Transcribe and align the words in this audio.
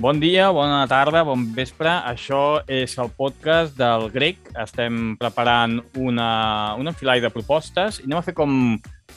Bon 0.00 0.16
dia, 0.16 0.46
bona 0.48 0.86
tarda, 0.88 1.20
bon 1.28 1.42
vespre. 1.52 1.90
Això 2.08 2.62
és 2.64 2.94
el 3.02 3.10
podcast 3.12 3.74
del 3.76 4.06
Grec. 4.08 4.46
Estem 4.56 5.10
preparant 5.20 5.74
una, 6.00 6.28
una 6.80 6.94
enfilall 6.94 7.20
de 7.20 7.28
propostes 7.28 7.98
i 8.00 8.06
anem 8.06 8.16
a 8.16 8.24
fer 8.24 8.32
com, 8.32 8.54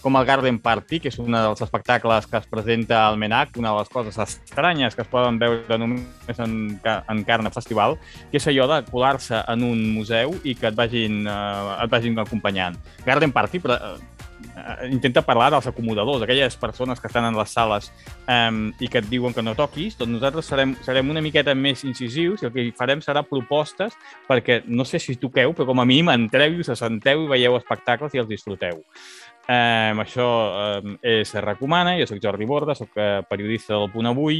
com 0.03 0.19
el 0.19 0.27
Garden 0.27 0.57
Party, 0.59 0.99
que 0.99 1.07
és 1.07 1.15
un 1.23 1.31
dels 1.31 1.63
espectacles 1.63 2.27
que 2.27 2.35
es 2.41 2.49
presenta 2.51 3.05
al 3.05 3.15
MENAC, 3.21 3.55
una 3.63 3.71
de 3.71 3.79
les 3.79 3.93
coses 3.95 4.19
estranyes 4.25 4.99
que 4.99 5.05
es 5.05 5.13
poden 5.13 5.39
veure 5.39 5.77
només 5.79 6.43
en, 6.43 6.57
en 6.83 7.23
Carna 7.31 7.53
Festival, 7.55 7.95
que 8.33 8.41
és 8.41 8.51
allò 8.51 8.67
de 8.73 8.81
colar-se 8.91 9.39
en 9.55 9.63
un 9.63 9.85
museu 9.95 10.35
i 10.43 10.51
que 10.59 10.67
et 10.67 10.75
vagin, 10.75 11.23
uh, 11.23 11.77
et 11.77 11.95
vagin 11.95 12.19
acompanyant. 12.19 12.75
Garden 13.07 13.31
Party, 13.31 13.63
però, 13.63 13.79
uh, 13.79 14.12
eh, 14.43 14.89
intenta 14.91 15.23
parlar 15.25 15.49
dels 15.53 15.67
acomodadors, 15.67 16.23
aquelles 16.23 16.55
persones 16.57 16.99
que 16.99 17.07
estan 17.07 17.25
en 17.29 17.37
les 17.37 17.49
sales 17.49 17.91
um, 18.27 18.71
i 18.79 18.89
que 18.91 19.01
et 19.01 19.09
diuen 19.09 19.33
que 19.33 19.43
no 19.45 19.55
toquis, 19.57 19.97
doncs 19.99 20.15
nosaltres 20.17 20.49
serem, 20.51 20.75
serem 20.85 21.09
una 21.13 21.23
miqueta 21.23 21.55
més 21.55 21.83
incisius 21.87 22.43
i 22.43 22.49
el 22.49 22.53
que 22.55 22.69
farem 22.77 23.01
serà 23.03 23.25
propostes 23.27 23.97
perquè 24.29 24.61
no 24.67 24.85
sé 24.85 25.01
si 25.01 25.17
toqueu, 25.19 25.53
però 25.53 25.69
com 25.69 25.83
a 25.83 25.87
mínim 25.89 26.11
entreu, 26.13 26.59
us 26.59 26.71
assenteu 26.73 27.25
i 27.25 27.31
veieu 27.35 27.57
espectacles 27.59 28.13
i 28.13 28.23
els 28.23 28.29
disfruteu. 28.29 28.83
Um, 29.43 29.99
això 29.99 30.25
um, 30.79 30.93
és 31.03 31.33
Recomana, 31.43 31.97
jo 31.99 32.05
sóc 32.07 32.21
Jordi 32.23 32.45
Borda, 32.47 32.77
sóc 32.79 32.93
uh, 32.95 33.25
periodista 33.27 33.73
del 33.75 33.89
Punt 33.91 34.07
Avui. 34.07 34.39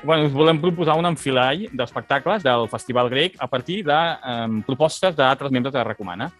Bueno, 0.00 0.30
us 0.30 0.32
volem 0.32 0.56
proposar 0.62 0.94
un 0.96 1.10
enfilall 1.10 1.66
d'espectacles 1.76 2.46
del 2.46 2.64
Festival 2.72 3.10
Grec 3.12 3.36
a 3.36 3.50
partir 3.52 3.82
de 3.84 3.98
um, 4.24 4.62
propostes 4.64 5.12
d'altres 5.18 5.52
membres 5.52 5.76
de 5.76 5.84
Recomana. 5.84 6.30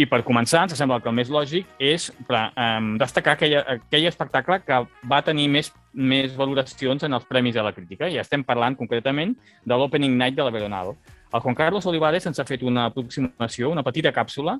I 0.00 0.06
per 0.08 0.22
començar, 0.24 0.62
ens 0.64 0.78
sembla 0.78 1.02
que 1.04 1.12
el 1.12 1.18
més 1.18 1.28
lògic 1.28 1.68
és 1.76 2.08
um, 2.16 2.94
destacar 2.96 3.36
aquell, 3.36 3.58
aquell 3.60 4.08
espectacle 4.08 4.62
que 4.64 4.80
va 5.12 5.20
tenir 5.20 5.50
més, 5.52 5.68
més 5.92 6.32
valoracions 6.32 7.04
en 7.04 7.12
els 7.12 7.28
Premis 7.28 7.60
de 7.60 7.66
la 7.66 7.76
Crítica. 7.76 8.08
I 8.08 8.16
estem 8.24 8.40
parlant 8.40 8.78
concretament 8.78 9.36
de 9.68 9.76
l'Opening 9.76 10.16
Night 10.16 10.40
de 10.40 10.48
la 10.48 10.56
Veronal. 10.56 10.94
El 11.28 11.44
Juan 11.44 11.60
Carlos 11.60 11.84
Olivares 11.86 12.24
ens 12.26 12.40
ha 12.40 12.48
fet 12.48 12.64
una 12.64 12.88
aproximació, 12.88 13.68
una 13.68 13.84
petita 13.84 14.16
càpsula, 14.16 14.56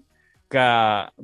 que 0.51 0.67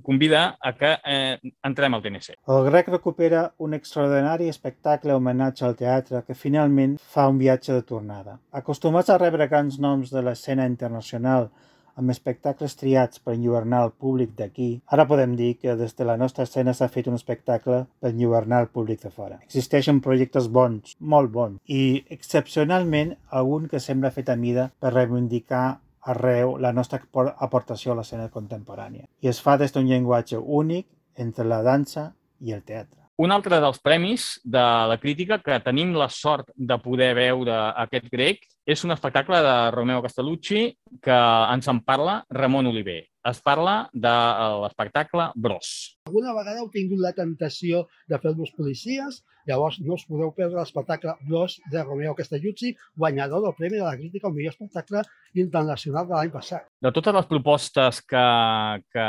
convida 0.06 0.56
a 0.60 0.72
que 0.78 0.94
eh, 1.04 1.52
entrem 1.66 1.94
al 1.94 2.02
TNC. 2.02 2.38
El 2.54 2.64
grec 2.70 2.88
recupera 2.94 3.44
un 3.58 3.74
extraordinari 3.74 4.48
espectacle 4.52 5.14
homenatge 5.14 5.66
al 5.66 5.76
teatre 5.76 6.22
que 6.26 6.38
finalment 6.38 6.96
fa 7.14 7.26
un 7.28 7.40
viatge 7.42 7.74
de 7.74 7.82
tornada. 7.82 8.38
Acostumats 8.52 9.10
a 9.10 9.18
rebre 9.18 9.50
grans 9.50 9.80
noms 9.82 10.14
de 10.14 10.22
l'escena 10.22 10.68
internacional 10.70 11.50
amb 11.96 12.12
espectacles 12.12 12.76
triats 12.76 13.22
per 13.24 13.34
enlluernar 13.34 13.80
el 13.86 13.92
públic 14.04 14.34
d'aquí, 14.36 14.68
ara 14.92 15.06
podem 15.08 15.32
dir 15.38 15.54
que 15.60 15.76
des 15.80 15.96
de 15.96 16.04
la 16.04 16.18
nostra 16.20 16.44
escena 16.44 16.74
s'ha 16.76 16.90
fet 16.92 17.08
un 17.08 17.16
espectacle 17.16 17.78
per 18.00 18.12
enlluernar 18.12 18.60
el 18.64 18.68
públic 18.68 19.02
de 19.06 19.10
fora. 19.10 19.40
Existeixen 19.48 20.02
projectes 20.04 20.50
bons, 20.52 20.96
molt 21.00 21.32
bons, 21.32 21.58
i 21.64 22.04
excepcionalment 22.18 23.16
algun 23.40 23.66
que 23.72 23.80
sembla 23.80 24.12
fet 24.12 24.28
a 24.28 24.36
mida 24.36 24.70
per 24.78 24.92
reivindicar 24.92 25.66
arreu 26.12 26.56
la 26.62 26.72
nostra 26.72 27.00
aportació 27.46 27.92
a 27.92 27.98
l'escena 28.00 28.28
contemporània. 28.32 29.06
I 29.20 29.32
es 29.32 29.40
fa 29.42 29.56
des 29.58 29.74
d'un 29.74 29.88
llenguatge 29.88 30.38
únic 30.38 30.86
entre 31.16 31.44
la 31.44 31.62
dansa 31.66 32.12
i 32.40 32.52
el 32.52 32.62
teatre. 32.62 33.02
Un 33.16 33.32
altre 33.32 33.56
dels 33.64 33.80
premis 33.80 34.26
de 34.44 34.62
la 34.90 34.98
crítica 35.00 35.38
que 35.40 35.56
tenim 35.64 35.94
la 35.96 36.10
sort 36.12 36.50
de 36.54 36.76
poder 36.84 37.14
veure 37.16 37.56
aquest 37.86 38.10
grec 38.12 38.44
és 38.66 38.84
un 38.84 38.92
espectacle 38.92 39.40
de 39.40 39.56
Romeo 39.72 40.02
Castellucci 40.04 40.66
que 41.02 41.20
ens 41.54 41.68
en 41.72 41.80
parla 41.80 42.18
Ramon 42.28 42.68
Oliver 42.68 43.06
es 43.30 43.40
parla 43.42 43.88
de 43.92 44.14
l'espectacle 44.62 45.30
Bros. 45.34 45.95
Alguna 46.06 46.32
vegada 46.36 46.60
heu 46.62 46.68
tingut 46.70 47.00
la 47.02 47.10
tentació 47.14 47.80
de 48.06 48.18
fer-vos 48.22 48.52
policies, 48.54 49.24
llavors 49.48 49.80
no 49.82 49.96
us 49.96 50.04
podeu 50.06 50.30
perdre 50.34 50.60
l'espectacle 50.60 51.16
Bros 51.26 51.56
de 51.72 51.82
Romeo 51.82 52.14
Castellucci, 52.14 52.70
guanyador 52.94 53.42
del 53.42 53.56
Premi 53.58 53.80
de 53.80 53.82
la 53.82 53.96
Crítica 53.98 54.28
al 54.28 54.36
millor 54.36 54.54
espectacle 54.54 55.02
internacional 55.34 56.06
de 56.06 56.14
l'any 56.14 56.30
passat. 56.30 56.68
De 56.82 56.92
totes 56.94 57.16
les 57.16 57.26
propostes 57.30 57.98
que, 58.06 58.26
que, 58.94 59.08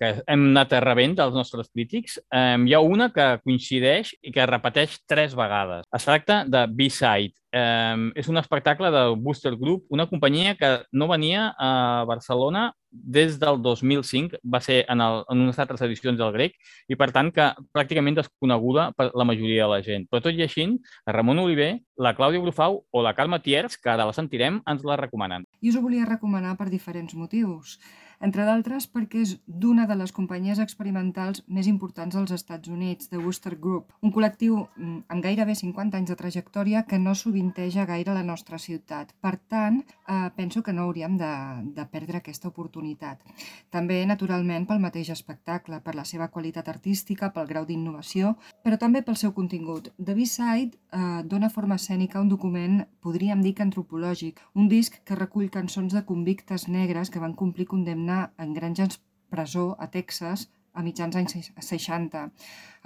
que 0.00 0.10
hem 0.26 0.48
anat 0.50 0.74
rebent 0.82 1.14
dels 1.20 1.38
nostres 1.38 1.70
crítics, 1.70 2.18
eh, 2.34 2.58
hi 2.58 2.74
ha 2.74 2.82
una 2.82 3.12
que 3.14 3.28
coincideix 3.44 4.10
i 4.22 4.34
que 4.34 4.48
repeteix 4.50 4.98
tres 5.06 5.38
vegades. 5.38 5.86
Es 5.94 6.10
tracta 6.10 6.42
de 6.42 6.66
B-Side, 6.66 7.36
eh, 7.52 8.10
és 8.18 8.28
un 8.28 8.40
espectacle 8.40 8.90
de 8.90 9.02
Booster 9.14 9.54
Group, 9.56 9.86
una 9.90 10.08
companyia 10.10 10.56
que 10.56 10.72
no 10.92 11.08
venia 11.08 11.52
a 11.58 12.04
Barcelona 12.08 12.72
des 12.90 13.38
del 13.40 13.60
2005, 13.62 14.38
va 14.44 14.60
ser 14.60 14.84
en, 14.88 15.00
el, 15.00 15.22
en 15.28 15.46
unes 15.46 15.58
altres 15.58 15.80
edicions 15.84 16.18
del 16.18 16.31
grec, 16.34 16.56
i 16.88 16.98
per 16.98 17.10
tant 17.14 17.30
que 17.34 17.48
pràcticament 17.74 18.18
desconeguda 18.18 18.90
per 18.96 19.10
la 19.14 19.26
majoria 19.28 19.66
de 19.66 19.70
la 19.74 19.80
gent. 19.84 20.08
Però 20.10 20.22
tot 20.24 20.36
i 20.36 20.44
així, 20.46 20.66
Ramon 21.06 21.42
Oliver, 21.44 21.72
la 22.02 22.16
Clàudia 22.18 22.42
Brufau 22.42 22.80
o 22.90 23.02
la 23.06 23.14
Carme 23.14 23.38
Tiers, 23.44 23.78
que 23.78 23.90
ara 23.92 24.08
la 24.08 24.16
sentirem, 24.16 24.58
ens 24.66 24.82
la 24.88 24.98
recomanen. 24.98 25.46
I 25.62 25.70
us 25.70 25.78
ho 25.78 25.84
volia 25.84 26.08
recomanar 26.08 26.56
per 26.58 26.66
diferents 26.72 27.14
motius 27.14 27.78
entre 28.22 28.44
d'altres 28.46 28.86
perquè 28.86 29.24
és 29.24 29.32
d'una 29.46 29.84
de 29.90 29.96
les 29.98 30.12
companyies 30.14 30.60
experimentals 30.62 31.42
més 31.50 31.66
importants 31.66 32.14
dels 32.14 32.30
Estats 32.34 32.70
Units, 32.70 33.08
The 33.10 33.18
Wooster 33.18 33.56
Group, 33.58 33.90
un 34.00 34.12
col·lectiu 34.14 34.60
mm, 34.62 34.98
amb 35.12 35.24
gairebé 35.26 35.56
50 35.58 35.98
anys 35.98 36.12
de 36.12 36.16
trajectòria 36.20 36.84
que 36.86 37.00
no 37.02 37.16
sovinteja 37.18 37.86
gaire 37.88 38.14
la 38.14 38.22
nostra 38.22 38.60
ciutat. 38.62 39.10
Per 39.20 39.34
tant, 39.50 39.80
eh, 39.82 40.30
penso 40.36 40.62
que 40.62 40.72
no 40.72 40.86
hauríem 40.86 41.18
de, 41.18 41.32
de 41.74 41.86
perdre 41.90 42.20
aquesta 42.22 42.52
oportunitat. 42.52 43.26
També, 43.74 43.98
naturalment, 44.06 44.68
pel 44.70 44.82
mateix 44.82 45.10
espectacle, 45.10 45.82
per 45.82 45.96
la 45.98 46.06
seva 46.06 46.30
qualitat 46.30 46.70
artística, 46.70 47.32
pel 47.34 47.50
grau 47.50 47.66
d'innovació, 47.66 48.36
però 48.62 48.78
també 48.78 49.02
pel 49.02 49.18
seu 49.18 49.34
contingut. 49.34 49.90
The 49.98 50.14
B-Side 50.14 50.78
eh, 50.78 51.22
dona 51.26 51.50
forma 51.50 51.80
escènica 51.92 52.20
un 52.24 52.30
document, 52.30 52.86
podríem 53.04 53.42
dir 53.44 53.52
que 53.52 53.64
antropològic, 53.66 54.40
un 54.56 54.68
disc 54.70 54.96
que 55.04 55.16
recull 55.18 55.50
cançons 55.52 55.92
de 55.92 56.00
convictes 56.08 56.64
negres 56.68 57.10
que 57.12 57.20
van 57.20 57.34
complir 57.36 57.66
condemna 57.68 58.32
en 58.40 58.54
granges 58.56 58.96
presó 59.28 59.76
a 59.78 59.90
Texas 59.92 60.48
a 60.72 60.80
mitjans 60.80 61.16
anys 61.20 61.52
60, 61.60 62.30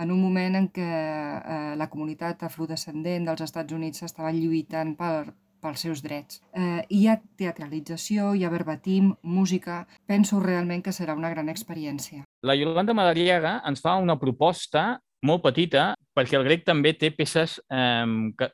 en 0.02 0.10
un 0.10 0.18
moment 0.18 0.58
en 0.58 0.66
què 0.74 0.82
eh, 0.82 1.76
la 1.78 1.86
comunitat 1.86 2.42
afrodescendent 2.42 3.28
dels 3.28 3.46
Estats 3.46 3.72
Units 3.72 4.02
estava 4.02 4.34
lluitant 4.34 4.96
per, 4.98 5.30
pels 5.62 5.86
seus 5.86 6.02
drets. 6.02 6.42
Eh, 6.50 6.82
hi 6.90 7.06
ha 7.06 7.20
teatralització, 7.38 8.34
hi 8.34 8.42
ha 8.42 8.50
verbatim, 8.50 9.14
música... 9.22 9.84
Penso 10.06 10.42
realment 10.42 10.82
que 10.82 10.94
serà 10.94 11.14
una 11.14 11.30
gran 11.30 11.48
experiència. 11.48 12.24
La 12.42 12.54
Yolanda 12.58 12.94
Madariaga 12.94 13.60
ens 13.66 13.82
fa 13.82 13.96
una 14.02 14.18
proposta 14.18 14.96
molt 15.24 15.42
petita, 15.44 15.94
perquè 16.16 16.36
el 16.38 16.44
grec 16.46 16.64
també 16.66 16.92
té 16.96 17.10
peces 17.14 17.56
eh, 17.72 18.04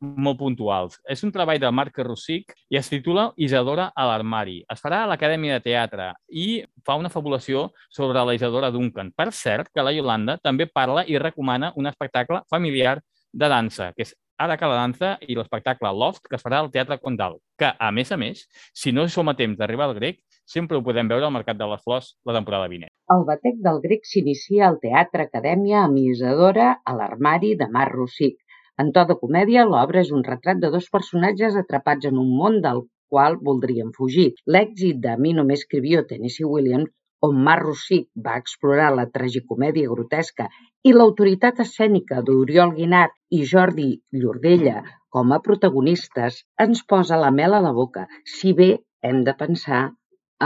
molt 0.00 0.38
puntuals. 0.40 0.98
És 1.08 1.22
un 1.26 1.32
treball 1.34 1.60
de 1.62 1.70
Marc 1.74 1.98
Rossic 2.04 2.54
i 2.70 2.78
es 2.78 2.90
titula 2.90 3.30
Isadora 3.36 3.90
a 3.94 4.06
l'armari. 4.08 4.60
Es 4.70 4.82
farà 4.82 5.02
a 5.02 5.10
l'Acadèmia 5.10 5.58
de 5.58 5.66
Teatre 5.70 6.12
i 6.28 6.62
fa 6.86 6.98
una 7.00 7.12
fabulació 7.12 7.70
sobre 7.90 8.24
la 8.24 8.34
Isadora 8.38 8.72
Duncan. 8.74 9.12
Per 9.16 9.30
cert, 9.32 9.70
que 9.74 9.84
la 9.84 9.94
Yolanda 9.94 10.38
també 10.42 10.66
parla 10.66 11.06
i 11.06 11.18
recomana 11.18 11.72
un 11.76 11.90
espectacle 11.90 12.42
familiar 12.50 13.00
de 13.32 13.48
dansa, 13.48 13.92
que 13.96 14.04
és 14.04 14.14
Ara 14.42 14.56
que 14.58 14.66
la 14.66 14.78
dansa 14.80 15.12
i 15.28 15.36
l'espectacle 15.38 15.90
Loft, 15.94 16.24
que 16.26 16.34
es 16.38 16.42
farà 16.42 16.58
al 16.62 16.70
Teatre 16.74 16.96
Condal, 16.98 17.36
que, 17.58 17.68
a 17.68 17.90
més 17.94 18.10
a 18.10 18.16
més, 18.18 18.46
si 18.74 18.90
no 18.90 19.04
som 19.06 19.28
a 19.30 19.36
temps 19.38 19.58
d'arribar 19.58 19.86
al 19.86 19.94
grec, 19.94 20.18
sempre 20.52 20.78
ho 20.78 20.84
podem 20.86 21.10
veure 21.10 21.26
al 21.28 21.34
Mercat 21.34 21.58
de 21.58 21.68
les 21.70 21.82
Flors 21.84 22.12
la 22.28 22.36
temporada 22.36 22.70
vinent. 22.72 22.92
El 23.14 23.24
batec 23.28 23.58
del 23.66 23.80
grec 23.84 24.08
s'inicia 24.08 24.68
al 24.68 24.78
Teatre 24.84 25.26
Acadèmia 25.28 25.82
amb 25.82 26.00
Isadora 26.02 26.68
a 26.92 26.96
l'armari 26.98 27.52
de 27.62 27.68
Mar 27.76 27.88
Rossic. 27.92 28.38
En 28.82 28.92
to 28.96 29.04
de 29.10 29.18
comèdia, 29.20 29.66
l'obra 29.68 30.00
és 30.04 30.12
un 30.18 30.24
retrat 30.28 30.60
de 30.62 30.70
dos 30.76 30.88
personatges 30.96 31.58
atrapats 31.62 32.08
en 32.10 32.20
un 32.24 32.30
món 32.40 32.60
del 32.66 32.84
qual 33.12 33.36
voldrien 33.48 33.92
fugir. 33.98 34.30
L'èxit 34.56 35.02
de 35.04 35.18
Mi 35.24 35.34
no 35.36 35.44
m'escrivió 35.48 36.06
Tennessee 36.08 36.48
Williams 36.54 36.92
on 37.28 37.36
Mar 37.48 37.58
Rossic 37.62 38.08
va 38.26 38.38
explorar 38.40 38.88
la 38.96 39.04
tragicomèdia 39.16 39.90
grotesca 39.92 40.48
i 40.88 40.94
l'autoritat 40.96 41.60
escènica 41.66 42.24
d'Oriol 42.26 42.74
Guinart 42.78 43.14
i 43.38 43.44
Jordi 43.52 43.90
Llordella 44.22 44.82
com 45.12 45.32
a 45.36 45.42
protagonistes, 45.46 46.38
ens 46.64 46.80
posa 46.88 47.18
la 47.20 47.30
mel 47.38 47.52
a 47.52 47.60
la 47.60 47.72
boca, 47.76 48.06
si 48.34 48.54
bé 48.60 48.70
hem 49.08 49.18
de 49.26 49.34
pensar 49.42 49.82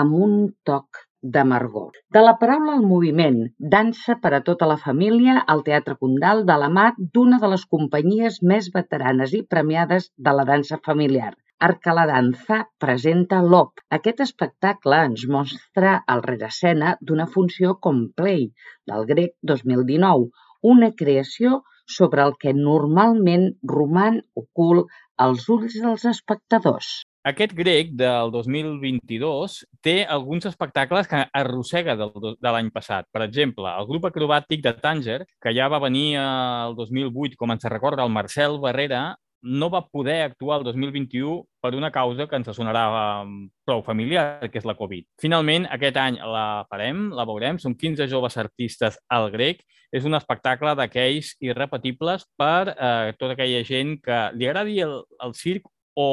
amb 0.02 0.19
un 0.26 0.34
toc 0.70 1.02
d'amargor. 1.37 1.96
De 2.16 2.22
la 2.26 2.34
paraula 2.43 2.76
al 2.78 2.84
moviment, 2.90 3.40
dansa 3.76 4.19
per 4.26 4.34
a 4.37 4.43
tota 4.50 4.69
la 4.72 4.76
família 4.82 5.38
al 5.54 5.64
Teatre 5.70 5.96
Condal 6.04 6.44
de 6.50 6.58
la 6.64 6.69
mà 6.81 6.90
d'una 7.16 7.40
de 7.43 7.50
les 7.54 7.64
companyies 7.76 8.38
més 8.52 8.70
veteranes 8.78 9.34
i 9.40 9.43
premiades 9.56 10.12
de 10.28 10.37
la 10.40 10.46
dansa 10.52 10.78
familiar, 10.90 11.32
Arcaladanza 11.66 12.56
presenta 12.84 13.37
l'Op. 13.52 13.81
Aquest 13.96 14.19
espectacle 14.25 14.96
ens 15.10 15.22
mostra 15.34 15.93
el 16.14 16.20
rerescena 16.26 16.90
d'una 17.10 17.26
funció 17.37 17.72
com 17.87 18.02
Play, 18.20 18.42
del 18.92 19.06
grec 19.12 19.32
2019, 19.52 20.28
una 20.72 20.90
creació 20.99 21.62
sobre 21.96 22.26
el 22.26 22.37
que 22.42 22.52
normalment 22.58 23.49
roman 23.72 24.20
ocult 24.42 24.92
als 25.28 25.49
ulls 25.56 25.81
dels 25.87 26.04
espectadors. 26.12 26.90
Aquest 27.26 27.56
grec 27.58 27.88
del 27.99 28.31
2022 28.31 29.56
té 29.82 29.96
alguns 30.06 30.44
espectacles 30.46 31.08
que 31.11 31.25
arrossega 31.34 31.96
del, 31.99 32.12
de 32.38 32.50
l'any 32.55 32.69
passat. 32.70 33.08
Per 33.11 33.25
exemple, 33.25 33.67
el 33.67 33.88
grup 33.88 34.05
acrobàtic 34.06 34.62
de 34.62 34.73
Tanger, 34.78 35.25
que 35.43 35.52
ja 35.56 35.67
va 35.67 35.81
venir 35.82 36.20
el 36.20 36.76
2008, 36.78 37.34
com 37.40 37.50
ens 37.50 37.67
recorda 37.67 38.05
el 38.06 38.14
Marcel 38.14 38.61
Barrera, 38.62 39.00
no 39.43 39.69
va 39.75 39.81
poder 39.90 40.20
actuar 40.23 40.61
el 40.61 40.69
2021 40.69 41.43
per 41.62 41.73
una 41.75 41.90
causa 41.90 42.28
que 42.31 42.38
ens 42.38 42.52
sonarà 42.55 42.84
um, 42.94 43.34
prou 43.67 43.82
familiar, 43.82 44.46
que 44.46 44.62
és 44.62 44.70
la 44.70 44.76
Covid. 44.78 45.08
Finalment, 45.19 45.67
aquest 45.75 45.99
any 45.99 46.20
la 46.23 46.62
farem, 46.70 47.08
la 47.11 47.26
veurem. 47.26 47.58
Són 47.58 47.75
15 47.75 48.06
joves 48.06 48.38
artistes 48.38 49.00
al 49.11 49.32
grec. 49.34 49.67
És 49.90 50.06
un 50.06 50.14
espectacle 50.14 50.78
d'aquells 50.78 51.34
irrepetibles 51.43 52.31
per 52.38 52.70
eh, 52.70 53.12
tota 53.19 53.34
aquella 53.34 53.67
gent 53.67 53.96
que 54.02 54.23
li 54.38 54.46
agradi 54.46 54.81
el, 54.87 54.99
el 55.26 55.34
circ 55.38 55.67
o 55.99 56.08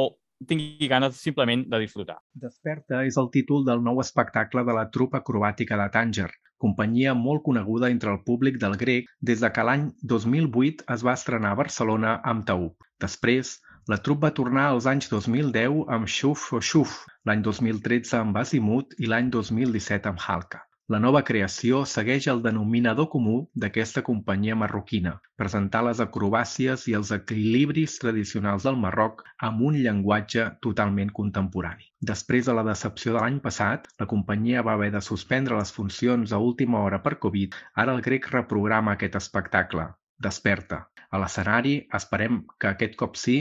tingui 0.50 0.88
ganes 0.92 1.20
simplement 1.20 1.66
de 1.70 1.80
disfrutar. 1.84 2.18
Desperta 2.46 3.04
és 3.08 3.18
el 3.22 3.30
títol 3.34 3.66
del 3.68 3.84
nou 3.86 4.02
espectacle 4.04 4.64
de 4.68 4.76
la 4.78 4.88
trupa 4.94 5.22
acrobàtica 5.22 5.80
de 5.80 5.90
Tànger, 5.94 6.30
companyia 6.64 7.14
molt 7.18 7.44
coneguda 7.48 7.92
entre 7.94 8.12
el 8.14 8.22
públic 8.28 8.60
del 8.62 8.78
grec 8.80 9.12
des 9.30 9.44
de 9.44 9.52
que 9.56 9.68
l'any 9.68 9.90
2008 10.16 10.88
es 10.96 11.06
va 11.08 11.16
estrenar 11.20 11.54
a 11.54 11.62
Barcelona 11.62 12.18
amb 12.34 12.48
Taüp. 12.50 12.88
Després, 13.04 13.58
la 13.92 14.00
trup 14.04 14.22
va 14.24 14.36
tornar 14.36 14.70
als 14.72 14.86
anys 14.88 15.10
2010 15.12 15.82
amb 15.96 16.08
Xuf 16.18 16.52
o 16.56 16.62
Xuf, 16.72 17.00
l'any 17.28 17.44
2013 17.48 18.22
amb 18.22 18.40
Azimuth 18.44 18.96
i 19.00 19.12
l'any 19.12 19.34
2017 19.34 20.14
amb 20.14 20.24
Halka. 20.28 20.64
La 20.92 21.00
nova 21.00 21.20
creació 21.28 21.78
segueix 21.90 22.26
el 22.32 22.42
denominador 22.46 23.06
comú 23.12 23.36
d'aquesta 23.64 24.02
companyia 24.08 24.58
marroquina: 24.64 25.14
presentar 25.42 25.84
les 25.88 26.02
acrobàcies 26.06 26.84
i 26.92 26.96
els 27.00 27.12
equilibris 27.18 27.96
tradicionals 28.02 28.68
del 28.68 28.82
Marroc 28.82 29.24
amb 29.50 29.64
un 29.70 29.80
llenguatge 29.86 30.50
totalment 30.68 31.16
contemporani. 31.22 31.88
Després 32.12 32.52
de 32.52 32.58
la 32.60 32.68
decepció 32.68 33.16
de 33.16 33.22
l'any 33.22 33.40
passat, 33.48 33.88
la 34.04 34.10
companyia 34.16 34.68
va 34.68 34.76
haver 34.76 34.92
de 34.92 35.06
suspendre 35.08 35.56
les 35.62 35.72
funcions 35.72 36.36
a 36.36 36.44
última 36.52 36.84
hora 36.84 37.00
per 37.08 37.16
Covid, 37.28 37.56
ara 37.86 37.96
el 37.96 38.04
grec 38.10 38.28
reprograma 38.36 38.98
aquest 39.00 39.16
espectacle, 39.24 39.88
Desperta. 40.26 40.78
A 41.14 41.20
l'escenari, 41.22 41.74
esperem 41.98 42.38
que 42.64 42.70
aquest 42.70 42.96
cop 43.02 43.18
sí, 43.22 43.36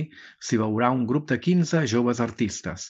s'hi 0.47 0.59
veurà 0.63 0.91
un 0.97 1.07
grup 1.11 1.29
de 1.31 1.39
15 1.47 1.83
joves 1.93 2.21
artistes. 2.25 2.85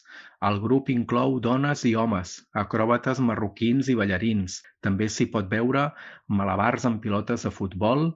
El 0.48 0.58
grup 0.64 0.90
inclou 0.94 1.36
dones 1.46 1.84
i 1.90 1.92
homes, 2.02 2.32
acròbates 2.64 3.20
marroquins 3.28 3.92
i 3.92 3.96
ballarins. 4.00 4.58
També 4.86 5.08
s'hi 5.16 5.28
pot 5.36 5.52
veure 5.54 5.84
malabars 6.40 6.88
amb 6.90 7.02
pilotes 7.04 7.46
de 7.46 7.54
futbol, 7.60 8.08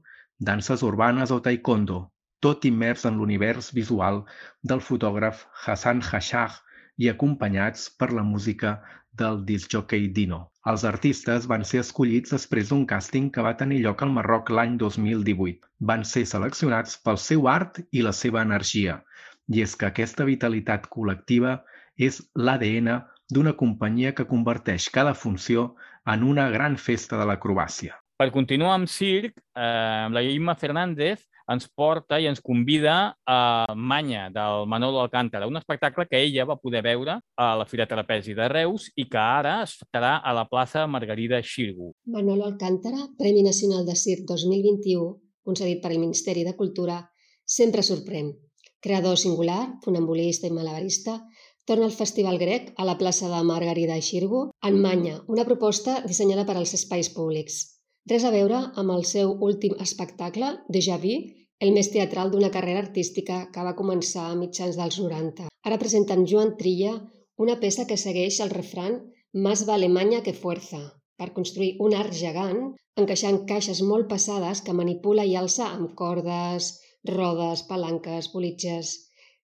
danses 0.51 0.83
urbanes 0.91 1.35
o 1.37 1.41
taekwondo, 1.49 2.01
tot 2.47 2.67
immers 2.73 3.07
en 3.11 3.21
l'univers 3.21 3.71
visual 3.81 4.25
del 4.73 4.83
fotògraf 4.91 5.47
Hassan 5.67 6.03
Hashag 6.11 6.59
i 6.99 7.09
acompanyats 7.13 7.89
per 8.01 8.13
la 8.19 8.25
música 8.27 8.77
del 9.21 9.43
discjòquei 9.49 10.09
Dino. 10.19 10.39
Els 10.71 10.85
artistes 10.91 11.47
van 11.53 11.65
ser 11.71 11.81
escollits 11.83 12.35
després 12.35 12.71
d'un 12.71 12.85
càsting 12.93 13.31
que 13.35 13.45
va 13.47 13.57
tenir 13.63 13.81
lloc 13.85 14.05
al 14.05 14.13
Marroc 14.17 14.53
l'any 14.59 14.77
2018. 14.83 15.61
Van 15.91 16.05
ser 16.13 16.25
seleccionats 16.33 16.97
pel 17.07 17.21
seu 17.27 17.49
art 17.53 17.81
i 17.93 18.05
la 18.07 18.15
seva 18.21 18.43
energia. 18.49 19.01
I 19.49 19.63
és 19.67 19.77
que 19.81 19.89
aquesta 19.89 20.27
vitalitat 20.29 20.89
col·lectiva 20.97 21.59
és 22.09 22.21
l'ADN 22.35 22.91
d'una 23.33 23.55
companyia 23.61 24.15
que 24.17 24.29
converteix 24.33 24.91
cada 24.97 25.15
funció 25.15 25.69
en 26.15 26.27
una 26.33 26.51
gran 26.57 26.77
festa 26.89 27.21
de 27.21 27.29
l'acrobàcia. 27.31 27.97
Per 28.17 28.31
continuar 28.33 28.73
amb 28.73 28.89
circ, 28.89 29.35
eh, 29.37 30.09
la 30.09 30.23
Imma 30.25 30.55
Fernández 30.57 31.27
ens 31.53 31.67
porta 31.69 32.17
i 32.19 32.25
ens 32.27 32.41
convida 32.41 32.95
a 33.29 33.75
Manya, 33.77 34.31
del 34.33 34.65
Manolo 34.67 35.03
Alcántara, 35.03 35.47
un 35.47 35.59
espectacle 35.61 36.07
que 36.09 36.23
ella 36.25 36.47
va 36.49 36.57
poder 36.57 36.81
veure 36.87 37.19
a 37.37 37.49
la 37.61 37.67
Fira 37.69 37.87
Trapezi 37.87 38.33
de 38.35 38.49
Reus 38.49 38.89
i 38.97 39.05
que 39.11 39.21
ara 39.21 39.59
es 39.67 39.77
farà 39.93 40.17
a 40.25 40.33
la 40.33 40.47
plaça 40.49 40.87
Margarida 40.87 41.43
Xirgu. 41.43 41.93
Manolo 42.17 42.49
Alcántara, 42.49 43.05
Premi 43.19 43.45
Nacional 43.45 43.85
de 43.85 43.95
Circ 44.01 44.25
2021, 44.33 45.13
concedit 45.45 45.85
per 45.85 45.93
el 45.93 46.01
Ministeri 46.01 46.49
de 46.49 46.57
Cultura, 46.57 47.03
sempre 47.45 47.85
sorprèn. 47.85 48.33
Creador 48.81 49.21
singular, 49.21 49.77
funambulista 49.85 50.49
i 50.49 50.57
malabarista, 50.57 51.21
torna 51.69 51.85
al 51.85 51.93
Festival 51.93 52.41
Grec 52.41 52.73
a 52.81 52.89
la 52.89 52.97
plaça 52.97 53.29
de 53.29 53.45
Margarida 53.45 54.01
Xirgu 54.01 54.47
en 54.65 54.81
Manya, 54.81 55.21
una 55.29 55.45
proposta 55.45 56.01
dissenyada 56.09 56.49
per 56.49 56.57
als 56.57 56.73
espais 56.81 57.13
públics. 57.13 57.76
Res 58.11 58.23
a 58.23 58.31
veure 58.31 58.59
amb 58.81 58.93
el 58.95 59.01
seu 59.11 59.33
últim 59.43 59.73
espectacle, 59.83 60.53
Déjà 60.75 60.95
Vu, 61.05 61.15
el 61.67 61.73
més 61.75 61.89
teatral 61.91 62.29
d'una 62.31 62.53
carrera 62.55 62.83
artística 62.85 63.39
que 63.55 63.65
va 63.67 63.75
començar 63.81 64.29
a 64.31 64.37
mitjans 64.39 64.79
dels 64.79 64.99
90. 65.03 65.49
Ara 65.67 65.79
presenta 65.83 66.15
amb 66.15 66.29
Joan 66.33 66.53
Trilla 66.61 66.93
una 67.47 67.57
peça 67.65 67.87
que 67.89 67.99
segueix 67.99 68.39
el 68.45 68.55
refran 68.55 69.01
Más 69.47 69.65
vale 69.69 69.89
maña 69.89 70.23
que 70.23 70.33
fuerza, 70.33 70.79
per 71.19 71.33
construir 71.39 71.73
un 71.87 71.97
arc 71.99 72.15
gegant 72.21 72.63
encaixant 73.03 73.43
caixes 73.51 73.83
molt 73.91 74.07
passades 74.13 74.63
que 74.63 74.77
manipula 74.83 75.27
i 75.27 75.35
alça 75.41 75.67
amb 75.67 75.93
cordes, 75.99 76.71
rodes, 77.11 77.67
palanques, 77.69 78.31
bolitges 78.33 78.95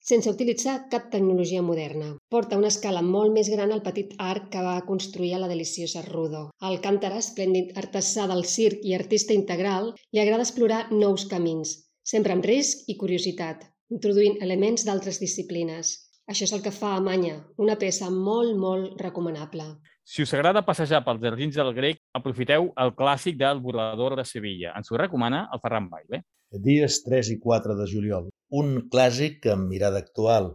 sense 0.08 0.30
utilitzar 0.30 0.88
cap 0.92 1.10
tecnologia 1.12 1.60
moderna. 1.62 2.14
Porta 2.32 2.56
una 2.56 2.70
escala 2.72 3.02
molt 3.04 3.34
més 3.36 3.50
gran 3.52 3.74
al 3.74 3.82
petit 3.84 4.14
arc 4.18 4.48
que 4.54 4.62
va 4.64 4.80
construir 4.88 5.34
a 5.36 5.40
la 5.42 5.50
deliciosa 5.50 6.04
Rudo. 6.06 6.48
Al 6.64 6.80
Càntara, 6.84 7.20
esplèndid 7.20 7.76
artesà 7.76 8.24
del 8.30 8.46
circ 8.48 8.86
i 8.88 8.96
artista 8.96 9.36
integral, 9.36 9.92
li 10.12 10.22
agrada 10.22 10.46
explorar 10.46 10.86
nous 10.92 11.26
camins, 11.28 11.74
sempre 12.02 12.32
amb 12.32 12.48
risc 12.48 12.88
i 12.88 12.96
curiositat, 12.96 13.66
introduint 13.92 14.40
elements 14.44 14.86
d'altres 14.88 15.20
disciplines. 15.20 15.92
Això 16.28 16.44
és 16.48 16.56
el 16.56 16.64
que 16.64 16.72
fa 16.72 16.94
a 16.96 17.04
Manya, 17.04 17.36
una 17.60 17.76
peça 17.80 18.08
molt, 18.12 18.56
molt 18.56 19.00
recomanable. 19.00 19.68
Si 20.08 20.24
us 20.24 20.32
agrada 20.32 20.64
passejar 20.64 21.02
pels 21.04 21.20
jardins 21.20 21.56
del 21.56 21.74
grec, 21.76 22.00
aprofiteu 22.16 22.70
el 22.80 22.94
clàssic 22.96 23.36
del 23.36 23.60
Burlador 23.60 24.16
de 24.16 24.24
Sevilla. 24.24 24.72
Ens 24.76 24.88
ho 24.88 24.96
recomana 24.96 25.46
el 25.52 25.60
Ferran 25.60 25.88
Baile. 25.92 26.24
Dies 26.64 27.02
3 27.04 27.28
i 27.34 27.38
4 27.44 27.74
de 27.76 27.86
juliol. 27.90 28.28
Un 28.60 28.68
clàssic 28.92 29.44
amb 29.52 29.68
mirada 29.68 30.00
actual, 30.04 30.46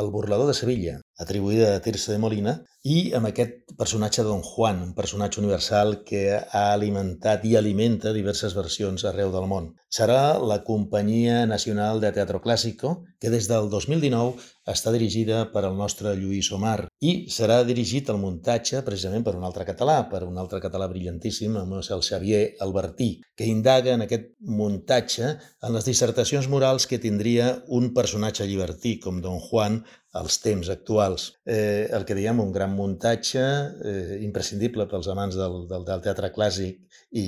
El 0.00 0.10
burlador 0.14 0.46
de 0.52 0.54
Sevilla, 0.54 1.00
atribuïda 1.20 1.74
a 1.74 1.80
Tirso 1.84 2.12
de 2.12 2.18
Molina, 2.22 2.56
i 2.82 3.12
amb 3.16 3.28
aquest 3.28 3.74
personatge 3.76 4.24
Don 4.24 4.40
Juan, 4.40 4.80
un 4.82 4.94
personatge 4.96 5.40
universal 5.42 5.98
que 6.06 6.22
ha 6.40 6.64
alimentat 6.72 7.44
i 7.44 7.56
alimenta 7.58 8.14
diverses 8.16 8.56
versions 8.56 9.04
arreu 9.04 9.32
del 9.34 9.48
món. 9.50 9.74
Serà 9.92 10.38
la 10.40 10.62
Companyia 10.64 11.44
Nacional 11.50 12.00
de 12.00 12.12
Teatro 12.16 12.40
Clásico, 12.40 13.02
que 13.20 13.28
des 13.28 13.50
del 13.50 13.68
2019 13.68 14.38
està 14.70 14.92
dirigida 14.94 15.42
per 15.52 15.64
el 15.66 15.76
nostre 15.76 16.14
Lluís 16.16 16.48
Omar 16.54 16.86
i 17.04 17.26
serà 17.32 17.58
dirigit 17.66 18.08
el 18.12 18.20
muntatge 18.22 18.80
precisament 18.86 19.24
per 19.26 19.34
un 19.36 19.44
altre 19.44 19.66
català, 19.68 19.98
per 20.08 20.22
un 20.24 20.38
altre 20.38 20.60
català 20.62 20.86
brillantíssim, 20.88 21.56
el 21.60 22.04
Xavier 22.06 22.42
Albertí, 22.64 23.10
que 23.36 23.48
indaga 23.50 23.92
en 23.96 24.06
aquest 24.06 24.30
muntatge 24.40 25.34
en 25.34 25.74
les 25.74 25.88
dissertacions 25.88 26.48
morals 26.48 26.86
que 26.86 27.00
tindria 27.02 27.58
un 27.68 27.90
personatge 27.96 28.46
llibertí 28.46 28.98
com 29.00 29.20
Don 29.20 29.40
Juan 29.40 29.82
als 30.12 30.40
temps 30.42 30.68
actuals. 30.72 31.30
Eh, 31.46 31.88
el 31.94 32.04
que 32.06 32.16
diem, 32.18 32.40
un 32.42 32.52
gran 32.52 32.74
muntatge 32.74 33.42
eh, 33.42 34.20
imprescindible 34.26 34.86
pels 34.90 35.08
amants 35.12 35.38
del, 35.38 35.64
del, 35.70 35.86
del 35.86 36.04
teatre 36.06 36.32
clàssic 36.34 37.02
i 37.16 37.26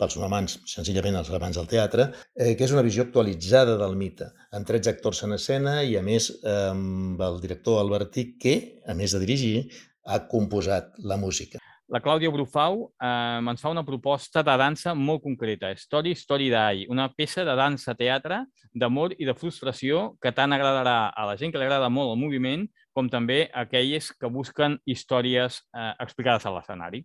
pels 0.00 0.16
amants, 0.26 0.56
senzillament 0.66 1.20
els 1.20 1.30
amants 1.30 1.58
del 1.60 1.68
teatre, 1.70 2.08
eh, 2.34 2.54
que 2.58 2.66
és 2.66 2.72
una 2.74 2.82
visió 2.86 3.04
actualitzada 3.06 3.76
del 3.80 3.94
mite, 4.00 4.30
amb 4.56 4.66
13 4.66 4.90
actors 4.96 5.22
en 5.26 5.36
escena 5.36 5.76
i, 5.82 5.94
a 6.00 6.02
més, 6.02 6.30
amb 6.50 7.20
el 7.22 7.38
director 7.44 7.78
Albertí, 7.82 8.32
que, 8.40 8.56
a 8.86 8.96
més 8.98 9.14
de 9.14 9.22
dirigir, 9.22 9.68
ha 10.04 10.24
composat 10.28 10.96
la 10.98 11.20
música. 11.20 11.60
La 11.92 12.00
Clàudia 12.00 12.30
Brufau 12.32 12.78
eh, 12.96 13.40
ens 13.44 13.60
fa 13.60 13.68
una 13.68 13.82
proposta 13.84 14.40
de 14.42 14.52
dansa 14.56 14.94
molt 14.96 15.20
concreta, 15.22 15.68
Story 15.76 16.14
Story 16.16 16.46
Die, 16.48 16.86
una 16.88 17.10
peça 17.12 17.44
de 17.44 17.52
dansa-teatre 17.58 18.38
d'amor 18.72 19.12
i 19.20 19.28
de 19.28 19.34
frustració 19.36 20.14
que 20.22 20.32
tant 20.32 20.56
agradarà 20.56 21.10
a 21.12 21.26
la 21.28 21.36
gent 21.36 21.52
que 21.52 21.60
li 21.60 21.68
agrada 21.68 21.90
molt 21.92 22.14
el 22.14 22.22
moviment 22.22 22.64
com 22.96 23.10
també 23.12 23.50
a 23.50 23.66
aquelles 23.66 24.08
que 24.16 24.32
busquen 24.32 24.78
històries 24.88 25.60
eh, 25.76 25.92
explicades 26.00 26.48
a 26.48 26.54
l'escenari. 26.56 27.04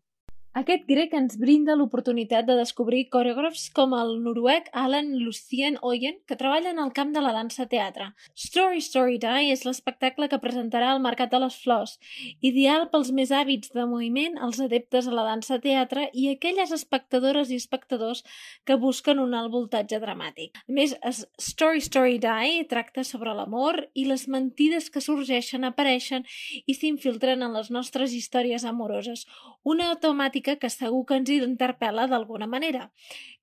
Aquest 0.58 0.88
grec 0.90 1.12
ens 1.14 1.36
brinda 1.38 1.76
l'oportunitat 1.78 2.48
de 2.48 2.56
descobrir 2.58 3.04
coreògrafs 3.14 3.68
com 3.70 3.92
el 3.94 4.16
noruec 4.24 4.72
Alan 4.74 5.12
Lucien 5.22 5.76
Oyen, 5.86 6.16
que 6.26 6.38
treballa 6.40 6.72
en 6.74 6.80
el 6.82 6.90
camp 6.92 7.12
de 7.14 7.22
la 7.22 7.36
dansa-teatre. 7.36 8.08
Story 8.34 8.82
Story 8.82 9.20
Die 9.22 9.52
és 9.54 9.62
l'espectacle 9.68 10.26
que 10.26 10.40
presentarà 10.42 10.88
al 10.90 11.04
Mercat 11.04 11.30
de 11.30 11.40
les 11.44 11.54
Flors, 11.62 12.00
ideal 12.42 12.88
pels 12.90 13.12
més 13.14 13.30
hàbits 13.30 13.70
de 13.76 13.86
moviment, 13.86 14.40
els 14.42 14.58
adeptes 14.66 15.06
a 15.06 15.14
la 15.14 15.28
dansa-teatre 15.28 16.08
i 16.18 16.32
aquelles 16.32 16.74
espectadores 16.74 17.54
i 17.54 17.62
espectadors 17.62 18.24
que 18.66 18.80
busquen 18.82 19.22
un 19.22 19.38
alt 19.38 19.54
voltatge 19.54 20.02
dramàtic. 20.02 20.58
A 20.66 20.74
més, 20.74 20.98
Story 21.38 21.86
Story 21.86 22.18
Die 22.26 22.66
tracta 22.74 23.06
sobre 23.06 23.38
l'amor 23.38 23.84
i 23.94 24.08
les 24.10 24.26
mentides 24.26 24.90
que 24.90 25.06
sorgeixen, 25.06 25.70
apareixen 25.70 26.26
i 26.66 26.74
s'infiltren 26.74 27.46
en 27.46 27.54
les 27.54 27.70
nostres 27.70 28.18
històries 28.18 28.66
amoroses. 28.66 29.28
Una 29.62 29.94
temàtica 30.02 30.39
temàtica 30.40 30.60
que 30.60 30.70
segur 30.70 31.06
que 31.06 31.18
ens 31.18 31.30
interpel·la 31.30 32.08
d'alguna 32.08 32.48
manera. 32.48 32.92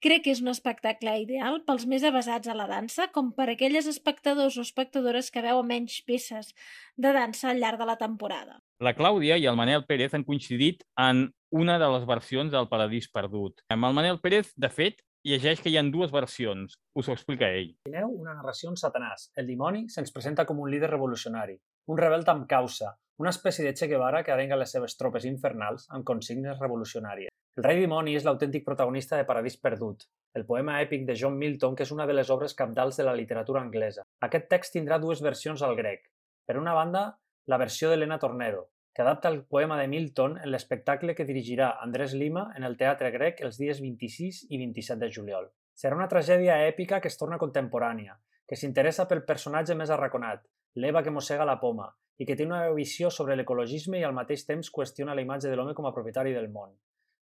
Crec 0.01 0.25
que 0.25 0.33
és 0.33 0.41
un 0.41 0.49
espectacle 0.49 1.19
ideal 1.21 1.63
pels 1.67 1.87
més 1.87 2.03
avasats 2.03 2.49
a 2.49 2.55
la 2.55 2.67
dansa, 2.67 3.09
com 3.13 3.33
per 3.33 3.51
aquelles 3.51 3.87
espectadors 3.87 4.57
o 4.57 4.63
espectadores 4.63 5.31
que 5.31 5.43
veuen 5.43 5.67
menys 5.67 6.03
peces 6.07 6.55
de 6.97 7.13
dansa 7.13 7.51
al 7.51 7.61
llarg 7.61 7.79
de 7.79 7.87
la 7.87 7.97
temporada. 7.97 8.63
La 8.81 8.95
Clàudia 8.95 9.37
i 9.37 9.47
el 9.47 9.57
Manel 9.57 9.85
Pérez 9.87 10.15
han 10.15 10.25
coincidit 10.25 10.85
en 10.97 11.33
una 11.51 11.79
de 11.79 11.89
les 11.89 12.07
versions 12.07 12.53
del 12.53 12.69
Paradís 12.69 13.09
Perdut. 13.09 13.63
Amb 13.69 13.85
el 13.85 13.95
Manel 13.95 14.21
Pérez, 14.21 14.53
de 14.57 14.69
fet, 14.69 15.03
llegeix 15.25 15.61
que 15.61 15.71
hi 15.71 15.77
ha 15.77 15.83
dues 15.83 16.13
versions. 16.13 16.77
Us 16.95 17.09
ho 17.09 17.15
explica 17.15 17.49
ell. 17.49 17.75
Imagineu 17.89 18.13
una 18.13 18.35
narració 18.35 18.71
en 18.71 18.77
Satanàs. 18.77 19.31
El 19.37 19.47
dimoni 19.47 19.89
se'ns 19.89 20.13
presenta 20.13 20.47
com 20.47 20.61
un 20.61 20.71
líder 20.71 20.91
revolucionari, 20.91 21.59
un 21.87 21.99
rebel 21.99 22.25
amb 22.29 22.47
causa, 22.47 22.95
una 23.19 23.31
espècie 23.31 23.65
de 23.65 23.73
Che 23.73 23.87
Guevara 23.89 24.23
que 24.23 24.33
arenga 24.33 24.59
les 24.61 24.73
seves 24.75 24.97
tropes 25.01 25.25
infernals 25.25 25.87
amb 25.97 26.05
consignes 26.05 26.59
revolucionàries. 26.61 27.33
El 27.57 27.65
rei 27.65 27.79
dimoni 27.81 28.13
és 28.19 28.27
l'autèntic 28.29 28.67
protagonista 28.67 29.17
de 29.17 29.25
Paradís 29.25 29.57
Perdut, 29.57 30.05
el 30.37 30.45
poema 30.45 30.75
èpic 30.83 31.07
de 31.09 31.17
John 31.17 31.39
Milton, 31.41 31.75
que 31.75 31.87
és 31.87 31.93
una 31.95 32.05
de 32.07 32.13
les 32.13 32.29
obres 32.31 32.53
capdals 32.55 33.01
de 33.01 33.07
la 33.09 33.15
literatura 33.17 33.63
anglesa. 33.65 34.05
Aquest 34.21 34.51
text 34.51 34.77
tindrà 34.77 34.99
dues 35.01 35.23
versions 35.25 35.63
al 35.65 35.77
grec. 35.79 36.11
Per 36.45 36.59
una 36.61 36.75
banda, 36.77 37.07
la 37.49 37.59
versió 37.63 37.89
d'Helena 37.89 38.19
Tornero, 38.21 38.67
que 38.93 39.03
adapta 39.03 39.33
el 39.33 39.43
poema 39.45 39.81
de 39.81 39.89
Milton 39.89 40.37
en 40.37 40.53
l'espectacle 40.53 41.15
que 41.17 41.25
dirigirà 41.25 41.71
Andrés 41.87 42.13
Lima 42.13 42.51
en 42.57 42.69
el 42.69 42.77
Teatre 42.77 43.11
Grec 43.17 43.41
els 43.49 43.57
dies 43.57 43.81
26 43.81 44.45
i 44.51 44.61
27 44.61 45.01
de 45.01 45.11
juliol. 45.17 45.49
Serà 45.73 45.97
una 45.97 46.09
tragèdia 46.13 46.61
èpica 46.69 47.01
que 47.01 47.09
es 47.09 47.17
torna 47.17 47.41
contemporània, 47.41 48.21
que 48.49 48.57
s'interessa 48.61 49.09
pel 49.09 49.25
personatge 49.25 49.75
més 49.75 49.93
arraconat, 49.93 50.45
l'Eva 50.77 51.03
que 51.03 51.13
mossega 51.13 51.47
la 51.49 51.59
poma, 51.61 51.89
i 52.19 52.27
que 52.29 52.37
té 52.37 52.45
una 52.47 52.63
visió 52.77 53.11
sobre 53.13 53.37
l'ecologisme 53.37 54.01
i 54.01 54.05
al 54.05 54.17
mateix 54.17 54.45
temps 54.49 54.71
qüestiona 54.73 55.15
la 55.17 55.25
imatge 55.25 55.51
de 55.51 55.57
l'home 55.57 55.75
com 55.77 55.89
a 55.89 55.93
propietari 55.97 56.33
del 56.37 56.49
món. 56.53 56.73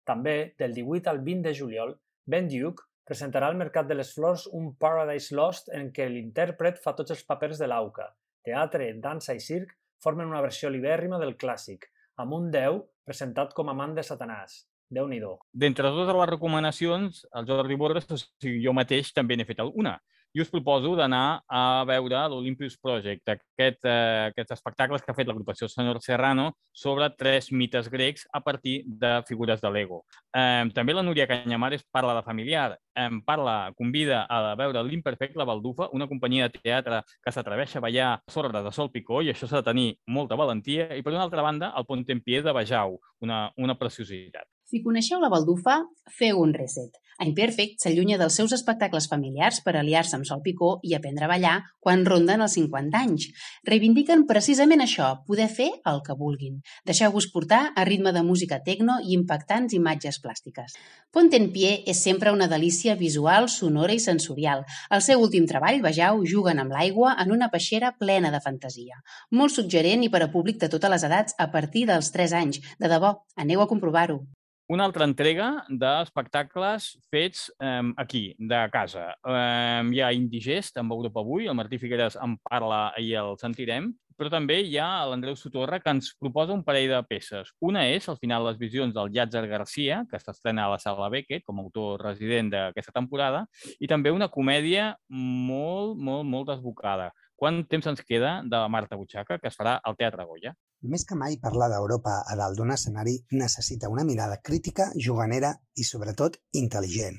També, 0.06 0.54
del 0.58 0.74
18 0.74 1.10
al 1.10 1.20
20 1.26 1.46
de 1.48 1.54
juliol, 1.54 1.94
Ben 2.26 2.48
Duke 2.50 2.86
presentarà 3.06 3.48
al 3.50 3.58
Mercat 3.58 3.88
de 3.90 3.96
les 3.98 4.12
Flors 4.14 4.46
un 4.54 4.72
Paradise 4.78 5.34
Lost 5.34 5.70
en 5.74 5.90
què 5.94 6.06
l'intèrpret 6.08 6.78
fa 6.82 6.94
tots 6.98 7.14
els 7.14 7.22
papers 7.26 7.58
de 7.58 7.68
l'auca. 7.70 8.06
Teatre, 8.46 8.92
dansa 9.02 9.34
i 9.34 9.42
circ 9.42 9.74
formen 10.02 10.30
una 10.30 10.42
versió 10.42 10.70
libèrrima 10.70 11.18
del 11.20 11.36
clàssic, 11.36 11.90
amb 12.22 12.34
un 12.38 12.50
déu 12.54 12.84
presentat 13.06 13.54
com 13.54 13.68
amant 13.68 13.94
de 13.98 14.06
Satanàs. 14.06 14.66
déu 14.90 15.06
nhi 15.06 15.20
D'entre 15.52 15.90
totes 15.90 16.16
les 16.16 16.28
recomanacions, 16.28 17.26
el 17.34 17.46
Jordi 17.46 17.76
Borges, 17.76 18.10
o 18.10 18.16
sigui, 18.16 18.62
jo 18.64 18.72
mateix 18.72 19.12
també 19.14 19.36
n'he 19.36 19.46
fet 19.46 19.60
alguna 19.60 20.00
i 20.32 20.40
us 20.40 20.50
proposo 20.50 20.94
d'anar 20.94 21.42
a 21.48 21.82
veure 21.88 22.20
l'Olympus 22.30 22.76
Project, 22.78 23.32
aquest, 23.34 23.84
eh, 23.84 24.30
aquests 24.30 24.54
espectacles 24.54 25.02
que 25.02 25.10
ha 25.10 25.16
fet 25.16 25.26
l'agrupació 25.26 25.68
Senyor 25.68 26.00
Serrano 26.04 26.52
sobre 26.72 27.08
tres 27.18 27.50
mites 27.50 27.90
grecs 27.90 28.26
a 28.32 28.40
partir 28.40 28.84
de 28.86 29.22
figures 29.26 29.60
de 29.60 29.70
Lego. 29.70 30.04
Eh, 30.32 30.70
també 30.74 30.94
la 30.94 31.02
Núria 31.02 31.26
Canyamares 31.26 31.82
parla 31.90 32.14
de 32.14 32.22
familiar, 32.22 32.78
eh, 32.94 33.08
parla, 33.26 33.72
convida 33.76 34.22
a 34.28 34.54
veure 34.54 34.84
l'Imperfect, 34.84 35.36
la 35.36 35.44
Baldufa, 35.44 35.90
una 35.92 36.06
companyia 36.06 36.48
de 36.48 36.60
teatre 36.62 37.02
que 37.22 37.32
s'atreveix 37.32 37.76
a 37.76 37.80
ballar 37.80 38.10
sorra 38.28 38.62
de 38.62 38.72
Sol 38.72 38.90
Picó, 38.90 39.22
i 39.22 39.30
això 39.30 39.48
s'ha 39.48 39.62
de 39.62 39.70
tenir 39.72 39.98
molta 40.06 40.36
valentia, 40.36 40.94
i 40.94 41.02
per 41.02 41.12
una 41.12 41.24
altra 41.26 41.42
banda, 41.42 41.74
el 41.76 41.86
Pont 41.86 42.06
en 42.08 42.22
Pie 42.22 42.42
de 42.42 42.52
Bajau, 42.52 43.00
una, 43.20 43.50
una 43.56 43.74
preciositat. 43.78 44.46
Si 44.70 44.78
coneixeu 44.84 45.18
la 45.18 45.28
baldufa, 45.32 45.80
feu 46.14 46.38
un 46.38 46.52
reset. 46.54 46.94
A 47.20 47.24
Imperfect 47.26 47.82
s'allunya 47.82 48.16
dels 48.20 48.36
seus 48.38 48.52
espectacles 48.54 49.08
familiars 49.10 49.58
per 49.64 49.72
aliar-se 49.74 50.14
amb 50.14 50.28
Sol 50.28 50.44
Picó 50.44 50.68
i 50.86 50.94
aprendre 50.94 51.26
a 51.26 51.30
ballar 51.32 51.54
quan 51.82 52.04
ronden 52.06 52.44
els 52.44 52.54
50 52.54 53.00
anys. 53.00 53.26
Reivindiquen 53.66 54.22
precisament 54.30 54.84
això, 54.84 55.08
poder 55.26 55.48
fer 55.50 55.66
el 55.90 55.98
que 56.06 56.16
vulguin. 56.20 56.62
Deixeu-vos 56.86 57.26
portar 57.34 57.60
a 57.74 57.88
ritme 57.90 58.14
de 58.14 58.22
música 58.22 58.60
tecno 58.70 59.00
i 59.02 59.18
impactants 59.18 59.74
imatges 59.74 60.22
plàstiques. 60.22 60.78
Pont 61.10 61.34
en 61.34 61.50
Pie 61.50 61.76
és 61.90 62.06
sempre 62.06 62.30
una 62.30 62.46
delícia 62.46 62.94
visual, 62.94 63.50
sonora 63.50 63.98
i 63.98 63.98
sensorial. 63.98 64.62
El 64.88 65.02
seu 65.02 65.18
últim 65.18 65.50
treball, 65.50 65.82
Vejau, 65.82 66.22
juguen 66.22 66.62
amb 66.62 66.78
l'aigua 66.78 67.16
en 67.18 67.34
una 67.34 67.50
peixera 67.50 67.96
plena 67.98 68.30
de 68.30 68.44
fantasia. 68.46 69.02
Molt 69.34 69.58
suggerent 69.58 70.06
i 70.06 70.14
per 70.14 70.22
a 70.22 70.30
públic 70.30 70.62
de 70.62 70.70
totes 70.70 70.94
les 70.94 71.10
edats 71.10 71.40
a 71.42 71.50
partir 71.50 71.88
dels 71.90 72.14
3 72.14 72.38
anys. 72.44 72.62
De 72.78 72.86
debò, 72.86 73.16
aneu 73.34 73.66
a 73.66 73.74
comprovar-ho 73.74 74.22
una 74.70 74.84
altra 74.86 75.02
entrega 75.02 75.64
d'espectacles 75.66 76.92
fets 77.10 77.48
eh, 77.58 77.82
aquí, 77.98 78.36
de 78.38 78.60
casa. 78.70 79.08
Eh, 79.26 79.80
hi 79.90 79.98
ha 79.98 80.12
Indigest, 80.14 80.78
amb 80.78 80.94
Europa 80.94 81.24
Avui, 81.24 81.48
el 81.50 81.56
Martí 81.58 81.80
Figueres 81.82 82.14
en 82.22 82.36
parla 82.46 82.92
i 83.02 83.10
el 83.18 83.34
sentirem, 83.40 83.90
però 84.20 84.30
també 84.30 84.60
hi 84.62 84.76
ha 84.78 85.08
l'Andreu 85.10 85.34
Sotorra 85.34 85.80
que 85.82 85.90
ens 85.90 86.12
proposa 86.20 86.54
un 86.54 86.62
parell 86.62 86.90
de 86.92 87.00
peces. 87.08 87.50
Una 87.66 87.86
és, 87.90 88.06
al 88.06 88.20
final, 88.22 88.46
les 88.46 88.60
visions 88.60 88.94
del 88.94 89.10
Llàtzer 89.10 89.42
Garcia, 89.50 90.04
que 90.10 90.20
s'estrena 90.22 90.68
a 90.68 90.74
la 90.74 90.78
Sala 90.78 91.08
Beckett 91.10 91.42
com 91.42 91.58
a 91.58 91.64
autor 91.66 92.04
resident 92.04 92.52
d'aquesta 92.52 92.94
temporada, 92.94 93.46
i 93.80 93.90
també 93.90 94.14
una 94.14 94.30
comèdia 94.30 94.92
molt, 95.08 95.98
molt, 95.98 96.28
molt 96.30 96.52
desbocada. 96.52 97.10
Quant 97.40 97.58
temps 97.72 97.86
ens 97.88 98.00
queda 98.04 98.30
de 98.52 98.58
Marta 98.72 98.96
Butxaca, 99.00 99.38
que 99.40 99.48
es 99.48 99.54
farà 99.56 99.78
al 99.90 99.94
Teatre 100.00 100.26
Goya? 100.28 100.50
Més 100.94 101.06
que 101.08 101.16
mai 101.20 101.38
parlar 101.44 101.70
d'Europa 101.72 102.18
a 102.32 102.34
dalt 102.36 102.58
d'un 102.58 102.72
escenari 102.74 103.14
necessita 103.42 103.88
una 103.94 104.04
mirada 104.08 104.36
crítica, 104.48 104.90
juganera 105.06 105.54
i, 105.72 105.86
sobretot, 105.90 106.36
intel·ligent. 106.60 107.16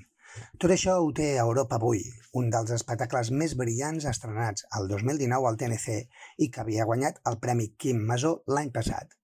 Tot 0.62 0.76
això 0.76 1.00
ho 1.02 1.10
té 1.22 1.32
Europa 1.46 1.80
avui, 1.82 2.04
un 2.38 2.54
dels 2.54 2.76
espectacles 2.78 3.34
més 3.42 3.56
brillants 3.64 4.06
estrenats 4.14 4.68
el 4.78 4.86
2019 4.94 5.50
al 5.50 5.58
TNC 5.64 5.98
i 6.46 6.52
que 6.54 6.62
havia 6.68 6.86
guanyat 6.92 7.18
el 7.32 7.42
Premi 7.48 7.72
Quim 7.82 8.06
Masó 8.14 8.36
l'any 8.46 8.70
passat. 8.78 9.18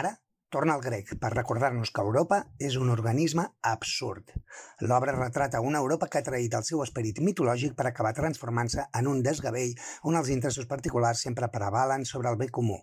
Ara 0.00 0.16
torna 0.48 0.74
al 0.74 0.82
grec 0.84 1.12
per 1.20 1.30
recordar-nos 1.34 1.92
que 1.92 2.04
Europa 2.04 2.38
és 2.68 2.78
un 2.80 2.90
organisme 2.94 3.44
absurd. 3.72 4.32
L'obra 4.80 5.14
retrata 5.16 5.60
una 5.60 5.82
Europa 5.84 6.08
que 6.08 6.22
ha 6.22 6.28
traït 6.30 6.56
el 6.56 6.64
seu 6.68 6.82
esperit 6.84 7.20
mitològic 7.24 7.76
per 7.76 7.88
acabar 7.90 8.14
transformant-se 8.16 8.88
en 9.00 9.12
un 9.12 9.22
desgavell 9.26 9.76
on 10.08 10.16
els 10.16 10.32
interessos 10.34 10.66
particulars 10.72 11.22
sempre 11.28 11.52
prevalen 11.52 12.08
sobre 12.08 12.32
el 12.32 12.40
bé 12.40 12.48
comú. 12.60 12.80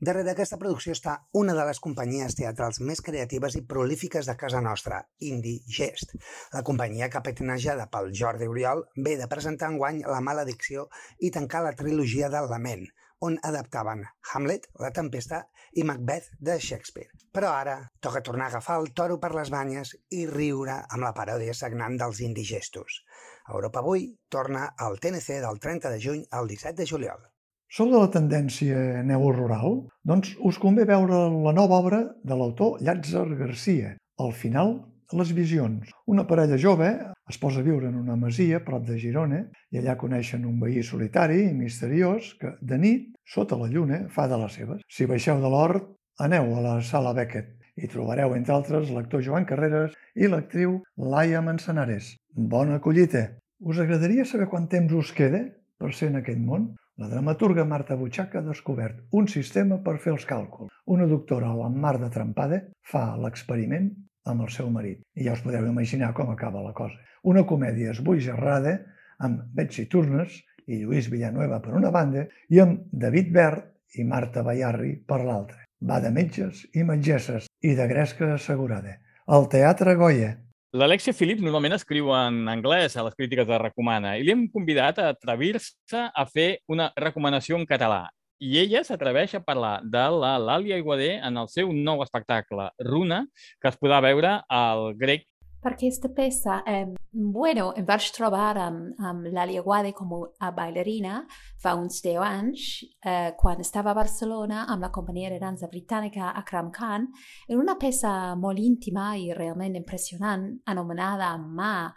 Darrere 0.00 0.30
d'aquesta 0.30 0.56
producció 0.60 0.94
està 0.96 1.14
una 1.36 1.52
de 1.56 1.64
les 1.68 1.80
companyies 1.86 2.36
teatrals 2.38 2.78
més 2.90 3.02
creatives 3.04 3.56
i 3.58 3.60
prolífiques 3.72 4.30
de 4.30 4.34
casa 4.42 4.62
nostra, 4.64 5.02
Indie 5.30 5.60
Gest. 5.78 6.14
La 6.54 6.62
companyia 6.64 7.10
capitanejada 7.12 7.84
pel 7.92 8.08
Jordi 8.20 8.48
Oriol 8.48 8.86
ve 8.96 9.18
de 9.20 9.28
presentar 9.28 9.68
enguany 9.74 10.00
La 10.08 10.22
maledicció 10.24 10.86
i 11.18 11.34
tancar 11.34 11.60
la 11.66 11.74
trilogia 11.82 12.32
del 12.32 12.48
Lament, 12.48 12.88
on 13.20 13.38
adaptaven 13.44 14.04
Hamlet, 14.32 14.68
La 14.80 14.90
Tempesta 14.90 15.42
i 15.76 15.84
Macbeth 15.84 16.30
de 16.38 16.58
Shakespeare. 16.58 17.10
Però 17.32 17.50
ara 17.52 17.76
toca 18.00 18.22
tornar 18.26 18.48
a 18.48 18.54
agafar 18.54 18.78
el 18.80 18.92
toro 18.96 19.18
per 19.22 19.32
les 19.36 19.50
banyes 19.52 19.92
i 20.16 20.26
riure 20.30 20.78
amb 20.88 21.04
la 21.04 21.12
paròdia 21.16 21.54
sagnant 21.54 21.98
dels 22.00 22.22
indigestos. 22.26 23.02
Europa 23.48 23.82
Avui 23.82 24.06
torna 24.28 24.70
al 24.76 24.98
TNC 24.98 25.40
del 25.44 25.60
30 25.60 25.92
de 25.94 26.00
juny 26.00 26.24
al 26.30 26.48
17 26.48 26.80
de 26.82 26.86
juliol. 26.86 27.26
Sou 27.70 27.86
de 27.86 27.98
la 28.02 28.10
tendència 28.10 29.02
neorural? 29.06 29.84
Doncs 30.02 30.32
us 30.42 30.58
convé 30.58 30.86
veure 30.88 31.26
la 31.30 31.52
nova 31.54 31.78
obra 31.78 32.00
de 32.24 32.38
l'autor 32.38 32.80
Llàtzer 32.82 33.28
Garcia, 33.38 33.96
Al 34.20 34.32
final 34.36 34.72
les 35.12 35.32
visions. 35.34 35.90
Una 36.06 36.26
parella 36.26 36.58
jove 36.58 36.90
es 37.30 37.38
posa 37.38 37.60
a 37.60 37.66
viure 37.66 37.88
en 37.88 37.96
una 37.98 38.16
masia 38.16 38.60
prop 38.64 38.84
de 38.86 38.98
Girona 38.98 39.40
i 39.70 39.80
allà 39.80 39.96
coneixen 39.98 40.46
un 40.46 40.58
veí 40.62 40.82
solitari 40.86 41.40
i 41.48 41.54
misteriós 41.56 42.34
que, 42.40 42.54
de 42.60 42.78
nit, 42.78 43.08
sota 43.26 43.58
la 43.58 43.70
lluna, 43.70 44.04
fa 44.10 44.28
de 44.30 44.38
les 44.40 44.58
seves. 44.58 44.82
Si 44.88 45.06
baixeu 45.10 45.40
de 45.42 45.50
l'hort, 45.50 45.88
aneu 46.20 46.54
a 46.56 46.64
la 46.66 46.74
sala 46.82 47.14
Beckett 47.16 47.56
i 47.80 47.88
trobareu, 47.88 48.34
entre 48.36 48.54
altres, 48.54 48.90
l'actor 48.92 49.22
Joan 49.24 49.46
Carreras 49.48 49.94
i 50.14 50.28
l'actriu 50.28 50.80
Laia 50.96 51.40
Manzanares. 51.40 52.16
Bona 52.34 52.80
collita! 52.80 53.26
Us 53.60 53.80
agradaria 53.80 54.24
saber 54.24 54.48
quant 54.48 54.68
temps 54.72 54.92
us 54.96 55.12
queda 55.16 55.42
per 55.80 55.92
ser 55.96 56.10
en 56.10 56.20
aquell 56.20 56.40
món? 56.40 56.70
La 57.00 57.08
dramaturga 57.08 57.64
Marta 57.64 57.96
Butxaca 57.96 58.40
ha 58.40 58.44
descobert 58.44 58.98
un 59.16 59.28
sistema 59.32 59.78
per 59.84 59.96
fer 60.04 60.12
els 60.12 60.26
càlculs. 60.28 60.72
Una 60.92 61.06
doctora, 61.08 61.48
la 61.56 61.70
Mar 61.72 61.96
de 62.02 62.10
Trampada, 62.12 62.60
fa 62.84 63.04
l'experiment 63.16 63.88
amb 64.24 64.44
el 64.44 64.50
seu 64.52 64.68
marit. 64.70 65.00
I 65.16 65.26
ja 65.28 65.34
us 65.36 65.42
podeu 65.44 65.66
imaginar 65.68 66.12
com 66.16 66.30
acaba 66.30 66.62
la 66.64 66.74
cosa. 66.76 66.98
Una 67.22 67.44
comèdia 67.46 67.94
esboigerrada 67.94 68.78
amb 69.20 69.42
Betsy 69.54 69.86
Turnes 69.90 70.40
i 70.66 70.82
Lluís 70.82 71.10
Villanueva 71.12 71.60
per 71.60 71.74
una 71.76 71.90
banda 71.90 72.26
i 72.48 72.60
amb 72.62 72.86
David 72.92 73.32
Bert 73.32 73.98
i 73.98 74.04
Marta 74.04 74.44
Bayarri 74.46 74.94
per 75.06 75.22
l'altra. 75.24 75.64
Va 75.80 75.98
de 76.00 76.12
metges 76.12 76.66
i 76.76 76.84
metgesses 76.84 77.48
i 77.64 77.74
de 77.74 77.88
gresca 77.88 78.34
assegurada. 78.34 78.98
El 79.26 79.48
Teatre 79.48 79.96
Goya. 79.96 80.36
L'Alexia 80.76 81.14
Philip 81.16 81.40
normalment 81.42 81.74
escriu 81.74 82.12
en 82.14 82.44
anglès 82.48 82.94
a 82.94 83.02
les 83.02 83.16
crítiques 83.18 83.48
de 83.48 83.58
Recomana 83.58 84.14
i 84.18 84.22
li 84.22 84.30
hem 84.36 84.44
convidat 84.54 85.00
a 85.00 85.08
atrevir-se 85.16 86.04
a 86.14 86.26
fer 86.30 86.60
una 86.70 86.92
recomanació 86.94 87.58
en 87.58 87.66
català 87.66 88.04
i 88.40 88.56
ella 88.58 88.80
s'atreveix 88.84 89.34
a 89.36 89.42
parlar 89.44 89.80
de 89.84 90.04
la 90.16 90.36
Làlia 90.40 90.78
Iguader 90.80 91.18
en 91.26 91.36
el 91.36 91.48
seu 91.52 91.72
nou 91.76 92.00
espectacle 92.04 92.70
Runa, 92.88 93.26
que 93.60 93.68
es 93.68 93.76
podrà 93.76 94.00
veure 94.04 94.38
al 94.48 94.94
grec. 94.96 95.26
Per 95.60 95.74
aquesta 95.74 96.08
peça, 96.16 96.62
eh, 96.64 96.86
bueno, 97.12 97.66
em 97.76 97.84
vaig 97.84 98.06
trobar 98.16 98.54
amb, 98.56 98.94
amb 98.96 99.26
l'Alia 99.28 99.60
Guade 99.60 99.92
com 99.92 100.14
a 100.40 100.48
ballarina 100.56 101.18
fa 101.60 101.74
uns 101.76 102.00
10 102.00 102.16
anys, 102.24 102.62
eh, 103.04 103.34
quan 103.36 103.60
estava 103.60 103.90
a 103.90 103.98
Barcelona 103.98 104.64
amb 104.72 104.80
la 104.80 104.90
companyia 104.90 105.28
de 105.28 105.38
dansa 105.38 105.68
britànica 105.68 106.32
Akram 106.32 106.70
Khan, 106.72 107.06
en 107.46 107.60
una 107.60 107.76
peça 107.76 108.34
molt 108.36 108.58
íntima 108.58 109.18
i 109.20 109.34
realment 109.36 109.76
impressionant, 109.76 110.48
anomenada 110.64 111.36
Ma, 111.36 111.92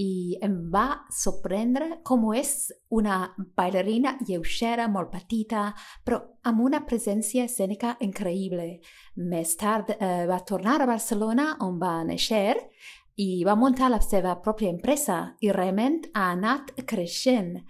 i 0.00 0.36
em 0.42 0.56
va 0.74 1.04
sorprendre 1.14 2.00
com 2.02 2.26
és 2.34 2.72
una 2.90 3.18
ballarina 3.56 4.16
lleugera, 4.26 4.88
molt 4.90 5.12
petita, 5.12 5.68
però 6.04 6.18
amb 6.50 6.64
una 6.66 6.82
presència 6.86 7.46
escènica 7.46 7.94
increïble. 8.02 8.80
Més 9.30 9.54
tard 9.60 9.94
eh, 9.94 10.26
va 10.26 10.40
tornar 10.42 10.80
a 10.82 10.90
Barcelona, 10.90 11.54
on 11.62 11.78
va 11.78 12.00
néixer, 12.06 12.56
i 13.22 13.44
va 13.46 13.54
muntar 13.54 13.92
la 13.92 14.02
seva 14.02 14.34
pròpia 14.42 14.72
empresa 14.74 15.36
i 15.40 15.52
realment 15.54 16.02
ha 16.14 16.32
anat 16.32 16.74
creixent. 16.86 17.60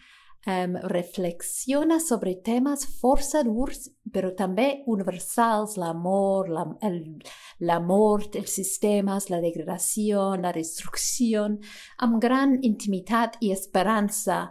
Um, 0.45 0.75
reflexiona 0.93 1.97
sobre 2.05 2.35
temes 2.45 2.83
força 3.01 3.41
durs, 3.47 3.87
però 4.13 4.35
també 4.37 4.83
universals, 4.93 5.79
l'amor, 5.81 6.51
la, 6.53 6.67
el, 6.85 6.99
la 7.65 7.79
mort, 7.81 8.37
els 8.37 8.53
sistemes, 8.59 9.31
la 9.33 9.41
degradació, 9.41 10.35
la 10.37 10.53
destrucció, 10.53 11.47
amb 12.05 12.21
gran 12.21 12.59
intimitat 12.61 13.39
i 13.41 13.55
esperança, 13.57 14.43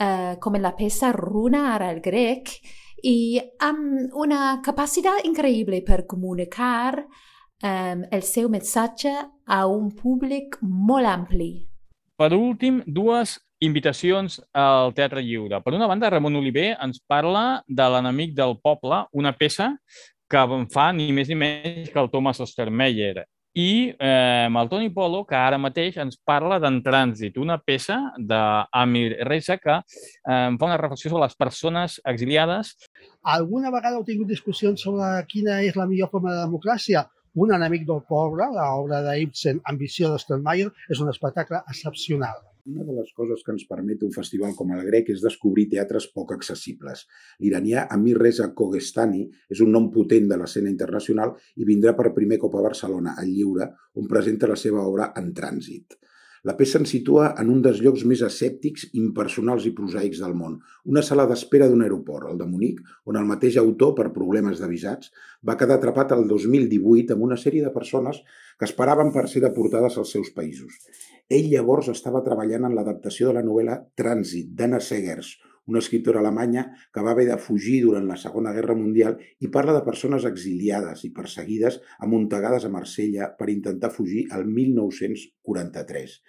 uh, 0.00 0.32
com 0.40 0.56
en 0.56 0.64
la 0.64 0.72
peça 0.78 1.12
Runa 1.12 1.66
ara 1.74 1.92
el 1.92 2.00
grec, 2.00 2.56
i 3.04 3.36
amb 3.60 4.16
una 4.16 4.62
capacitat 4.64 5.26
increïble 5.28 5.82
per 5.84 6.06
comunicar 6.08 7.02
um, 7.02 8.04
el 8.08 8.22
seu 8.24 8.48
missatge 8.48 9.12
a 9.44 9.62
un 9.66 9.90
públic 9.92 10.56
molt 10.62 11.12
ampli. 11.12 11.52
Per 12.16 12.32
últim, 12.36 12.80
dues 12.86 13.36
invitacions 13.62 14.40
al 14.52 14.92
Teatre 14.96 15.22
Lliure. 15.22 15.60
Per 15.62 15.74
una 15.74 15.86
banda, 15.86 16.10
Ramon 16.10 16.40
Oliver 16.40 16.72
ens 16.82 16.98
parla 17.06 17.62
de 17.68 17.86
l'enemic 17.94 18.34
del 18.34 18.58
poble, 18.62 19.04
una 19.12 19.32
peça 19.38 19.72
que 20.32 20.42
fa 20.72 20.88
ni 20.96 21.12
més 21.12 21.28
ni 21.30 21.36
menys 21.38 21.92
que 21.92 22.00
el 22.00 22.10
Thomas 22.10 22.40
Ostermeyer. 22.40 23.22
I 23.52 23.92
eh, 23.92 24.48
el 24.48 24.68
Toni 24.70 24.88
Polo, 24.90 25.26
que 25.28 25.36
ara 25.36 25.58
mateix 25.60 25.98
ens 26.00 26.16
parla 26.24 26.56
d'en 26.58 26.78
Trànsit, 26.82 27.36
una 27.36 27.58
peça 27.60 27.98
d'Amir 28.16 29.18
Reza 29.28 29.58
que 29.60 29.74
eh, 29.76 29.82
fa 30.24 30.68
una 30.70 30.78
reflexió 30.80 31.12
sobre 31.12 31.26
les 31.26 31.36
persones 31.36 31.98
exiliades. 32.08 32.72
Alguna 33.34 33.70
vegada 33.74 33.98
heu 33.98 34.06
tingut 34.08 34.32
discussions 34.32 34.86
sobre 34.88 35.10
quina 35.28 35.60
és 35.66 35.76
la 35.76 35.86
millor 35.90 36.08
forma 36.14 36.32
de 36.32 36.46
democràcia? 36.46 37.04
Un 37.36 37.52
enemic 37.56 37.84
del 37.88 38.00
poble, 38.08 38.48
l'obra 38.56 39.02
d'Ibsen, 39.04 39.60
Ambició 39.68 40.08
d'Ostermeyer, 40.08 40.72
és 40.88 41.04
un 41.04 41.12
espectacle 41.12 41.62
excepcional. 41.68 42.40
Una 42.70 42.84
de 42.86 42.92
les 42.94 43.08
coses 43.18 43.40
que 43.42 43.50
ens 43.50 43.64
permet 43.66 44.02
un 44.06 44.12
festival 44.14 44.52
com 44.54 44.68
el 44.74 44.84
grec 44.86 45.08
és 45.10 45.22
descobrir 45.24 45.64
teatres 45.72 46.04
poc 46.14 46.30
accessibles. 46.34 47.00
L'iranià 47.42 47.88
Amir 47.96 48.12
Reza 48.20 48.46
Kogestani 48.60 49.24
és 49.50 49.62
un 49.64 49.72
nom 49.74 49.88
potent 49.96 50.28
de 50.30 50.38
l'escena 50.38 50.70
internacional 50.70 51.32
i 51.58 51.66
vindrà 51.66 51.96
per 51.98 52.12
primer 52.14 52.38
cop 52.44 52.54
a 52.54 52.62
Barcelona, 52.62 53.16
al 53.18 53.32
Lliure, 53.32 53.66
on 53.98 54.06
presenta 54.12 54.50
la 54.52 54.58
seva 54.62 54.84
obra 54.86 55.08
en 55.18 55.32
trànsit. 55.34 55.96
La 56.46 56.54
peça 56.58 56.78
ens 56.78 56.92
situa 56.94 57.32
en 57.42 57.50
un 57.50 57.64
dels 57.66 57.80
llocs 57.82 58.04
més 58.12 58.22
escèptics, 58.26 58.88
impersonals 59.00 59.66
i 59.66 59.72
prosaics 59.74 60.22
del 60.22 60.38
món, 60.38 60.56
una 60.92 61.02
sala 61.06 61.26
d'espera 61.30 61.66
d'un 61.70 61.82
aeroport, 61.82 62.28
el 62.30 62.38
de 62.38 62.46
Munic, 62.50 62.78
on 63.10 63.18
el 63.18 63.26
mateix 63.26 63.58
autor, 63.62 63.96
per 63.98 64.14
problemes 64.14 64.62
de 64.62 64.70
visats, 64.70 65.10
va 65.42 65.58
quedar 65.58 65.80
atrapat 65.80 66.14
el 66.18 66.28
2018 66.30 67.18
amb 67.18 67.26
una 67.26 67.38
sèrie 67.46 67.66
de 67.66 67.74
persones 67.74 68.22
que 68.58 68.70
esperaven 68.70 69.10
per 69.14 69.26
ser 69.30 69.42
deportades 69.46 69.98
als 69.98 70.14
seus 70.18 70.30
països. 70.38 70.78
Ell 71.30 71.48
llavors 71.52 71.88
estava 71.92 72.24
treballant 72.26 72.66
en 72.68 72.74
l'adaptació 72.76 73.28
de 73.28 73.38
la 73.38 73.46
novel·la 73.46 73.78
Trànsit, 73.98 74.50
d'Anna 74.58 74.80
Segers, 74.84 75.36
una 75.70 75.78
escriptora 75.78 76.20
alemanya 76.20 76.64
que 76.92 77.02
va 77.06 77.12
haver 77.14 77.28
de 77.28 77.38
fugir 77.38 77.78
durant 77.84 78.08
la 78.08 78.18
Segona 78.18 78.52
Guerra 78.56 78.74
Mundial 78.74 79.16
i 79.40 79.50
parla 79.56 79.76
de 79.76 79.84
persones 79.86 80.26
exiliades 80.28 81.04
i 81.06 81.12
perseguides 81.14 81.80
amuntegades 82.06 82.66
a 82.66 82.72
Marsella 82.76 83.30
per 83.38 83.50
intentar 83.54 83.92
fugir 83.94 84.26
al 84.34 84.46
1943. 84.46 86.20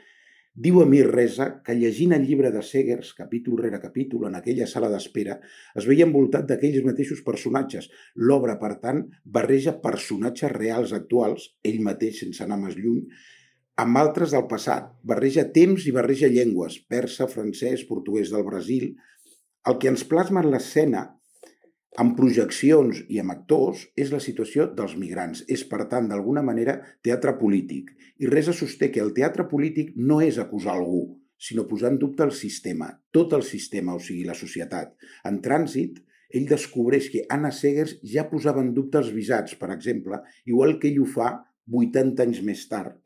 Diu 0.53 0.83
Amir 0.83 1.07
Reza 1.09 1.47
que 1.65 1.73
llegint 1.73 2.11
el 2.13 2.27
llibre 2.29 2.51
de 2.53 2.61
Segers, 2.61 3.15
capítol 3.17 3.57
rere 3.57 3.79
capítol, 3.81 4.27
en 4.29 4.35
aquella 4.37 4.67
sala 4.69 4.91
d'espera, 4.91 5.39
es 5.81 5.87
veia 5.89 6.05
envoltat 6.05 6.45
d'aquells 6.45 6.83
mateixos 6.85 7.23
personatges. 7.25 7.87
L'obra, 8.13 8.59
per 8.61 8.75
tant, 8.83 9.01
barreja 9.25 9.79
personatges 9.81 10.53
reals 10.53 10.93
actuals, 10.93 11.55
ell 11.65 11.81
mateix 11.81 12.21
sense 12.21 12.45
anar 12.45 12.59
més 12.61 12.77
lluny, 12.77 13.07
amb 13.81 13.97
altres 13.97 14.33
del 14.35 14.45
passat. 14.49 14.91
Barreja 15.03 15.47
temps 15.55 15.87
i 15.89 15.93
barreja 15.95 16.29
llengües, 16.29 16.77
persa, 16.89 17.27
francès, 17.27 17.85
portuguès 17.89 18.31
del 18.33 18.45
Brasil, 18.45 18.93
el 19.69 19.79
que 19.79 19.89
ens 19.89 20.05
plasma 20.05 20.43
en 20.43 20.51
l'escena 20.53 21.07
amb 22.01 22.15
projeccions 22.17 23.03
i 23.09 23.19
amb 23.21 23.33
actors 23.33 23.83
és 23.95 24.11
la 24.13 24.21
situació 24.21 24.65
dels 24.77 24.95
migrants. 24.97 25.43
És, 25.47 25.65
per 25.69 25.85
tant, 25.89 26.07
d'alguna 26.09 26.43
manera, 26.45 26.79
teatre 27.05 27.35
polític. 27.39 27.91
I 28.21 28.29
Resa 28.29 28.53
sosté 28.53 28.89
que 28.93 29.01
el 29.01 29.13
teatre 29.17 29.45
polític 29.49 29.93
no 29.97 30.19
és 30.21 30.39
acusar 30.41 30.73
algú, 30.77 31.05
sinó 31.37 31.67
posar 31.69 31.93
en 31.93 31.99
dubte 32.01 32.25
el 32.25 32.33
sistema, 32.33 32.89
tot 33.11 33.33
el 33.37 33.45
sistema, 33.45 33.95
o 33.95 34.01
sigui, 34.01 34.25
la 34.25 34.37
societat. 34.37 34.93
En 35.29 35.41
trànsit, 35.45 36.01
ell 36.33 36.49
descobreix 36.49 37.11
que 37.13 37.25
Anna 37.29 37.51
Segers 37.53 37.97
ja 38.09 38.25
posava 38.29 38.61
en 38.65 38.73
dubte 38.73 38.97
els 39.01 39.11
visats, 39.13 39.57
per 39.59 39.69
exemple, 39.73 40.21
igual 40.49 40.79
que 40.79 40.89
ell 40.89 41.03
ho 41.03 41.09
fa 41.09 41.33
80 41.69 42.25
anys 42.25 42.41
més 42.45 42.65
tard, 42.71 43.02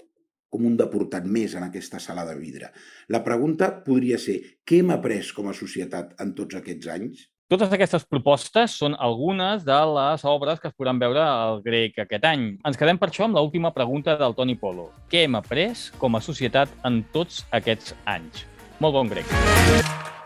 com 0.49 0.65
un 0.67 0.77
deportat 0.79 1.25
més 1.25 1.55
en 1.55 1.65
aquesta 1.67 1.99
sala 2.03 2.25
de 2.27 2.36
vidre. 2.39 2.71
La 3.13 3.23
pregunta 3.23 3.71
podria 3.86 4.19
ser, 4.21 4.39
què 4.67 4.81
hem 4.81 4.93
après 4.95 5.33
com 5.36 5.49
a 5.49 5.55
societat 5.57 6.15
en 6.23 6.36
tots 6.38 6.60
aquests 6.60 6.93
anys? 6.93 7.25
Totes 7.47 7.71
aquestes 7.71 8.03
propostes 8.03 8.73
són 8.75 8.97
algunes 8.99 9.62
de 9.63 9.77
les 9.93 10.25
obres 10.27 10.60
que 10.60 10.67
es 10.67 10.75
podran 10.75 10.99
veure 10.99 11.21
al 11.23 11.62
grec 11.63 11.95
aquest 12.03 12.27
any. 12.27 12.43
Ens 12.67 12.75
quedem 12.79 12.99
per 12.99 13.07
això 13.07 13.23
amb 13.23 13.39
l'última 13.39 13.71
pregunta 13.71 14.17
del 14.19 14.36
Toni 14.36 14.57
Polo. 14.60 14.89
Què 15.07 15.23
hem 15.23 15.39
après 15.39 15.88
com 15.95 16.19
a 16.19 16.23
societat 16.27 16.75
en 16.83 17.05
tots 17.15 17.45
aquests 17.55 17.95
anys? 18.17 18.43
Molt 18.83 18.99
bon 18.99 19.15
grec. 19.15 20.16